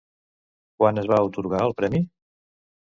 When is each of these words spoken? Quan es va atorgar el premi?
Quan 0.79 1.03
es 1.03 1.11
va 1.13 1.21
atorgar 1.27 1.63
el 1.69 1.77
premi? 1.85 2.05